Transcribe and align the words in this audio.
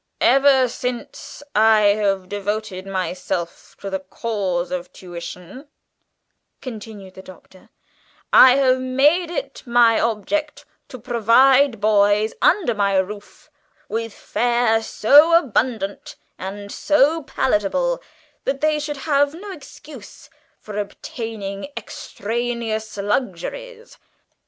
"Ever 0.19 0.67
since 0.67 1.43
I 1.55 1.81
have 1.93 2.27
devoted 2.27 2.87
myself 2.87 3.77
to 3.81 3.91
the 3.91 3.99
cause 3.99 4.71
of 4.71 4.91
tuition," 4.91 5.67
continued 6.59 7.13
the 7.13 7.21
Doctor, 7.21 7.69
"I 8.33 8.55
have 8.55 8.79
made 8.79 9.29
it 9.29 9.61
my 9.67 9.99
object 9.99 10.65
to 10.87 10.97
provide 10.97 11.79
boys 11.79 12.33
under 12.41 12.73
my 12.73 12.95
roof 12.97 13.51
with 13.87 14.11
fare 14.11 14.81
so 14.81 15.37
abundant 15.37 16.15
and 16.39 16.71
so 16.71 17.21
palatable 17.21 18.01
that 18.43 18.59
they 18.59 18.79
should 18.79 18.97
have 18.97 19.35
no 19.35 19.51
excuse 19.51 20.31
for 20.59 20.79
obtaining 20.79 21.67
extraneous 21.77 22.97
luxuries. 22.97 23.99